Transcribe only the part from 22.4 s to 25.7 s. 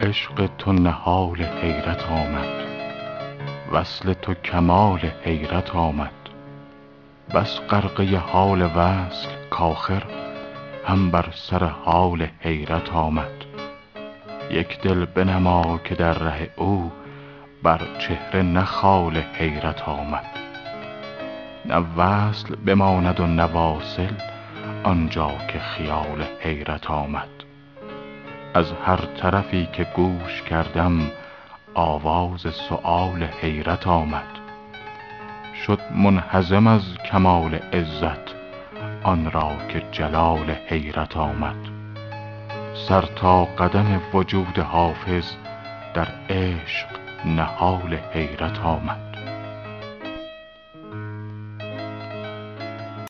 بماند و نه واصل آن جا که